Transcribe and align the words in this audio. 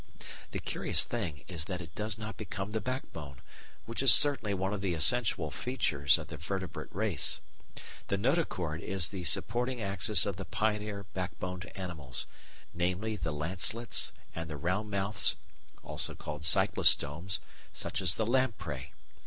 The 0.49 0.57
curious 0.57 1.05
thing 1.05 1.43
is 1.47 1.65
that 1.65 1.79
it 1.79 1.93
does 1.93 2.17
not 2.17 2.35
become 2.35 2.71
the 2.71 2.81
backbone, 2.81 3.39
which 3.85 4.01
is 4.01 4.11
certainly 4.11 4.51
one 4.55 4.73
of 4.73 4.81
the 4.81 4.95
essential 4.95 5.51
features 5.51 6.17
of 6.17 6.29
the 6.29 6.37
vertebrate 6.37 6.87
race. 6.91 7.39
The 8.07 8.17
notochord 8.17 8.79
is 8.81 9.09
the 9.09 9.25
supporting 9.25 9.79
axis 9.79 10.25
of 10.25 10.37
the 10.37 10.45
pioneer 10.45 11.03
backboned 11.13 11.71
animals, 11.77 12.25
namely 12.73 13.15
the 13.15 13.31
Lancelets 13.31 14.11
and 14.33 14.49
the 14.49 14.57
Round 14.57 14.89
mouths 14.89 15.35
(Cyclostomes), 15.85 17.37
such 17.71 18.01
as 18.01 18.15
the 18.15 18.25
Lamprey. 18.25 18.93